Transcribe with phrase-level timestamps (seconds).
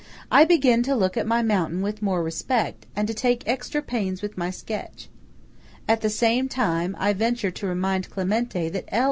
[0.31, 4.23] I begin to look at my mountain with more respect, and to take extra pains
[4.23, 5.09] with my sketch.
[5.87, 8.99] At the same time, I venture to remind Clementi that L.